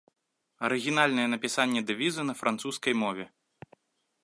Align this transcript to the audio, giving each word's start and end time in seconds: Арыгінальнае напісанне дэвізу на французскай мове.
Арыгінальнае 0.69 1.25
напісанне 1.33 1.81
дэвізу 1.91 2.21
на 2.29 2.33
французскай 2.41 2.93
мове. 3.05 3.25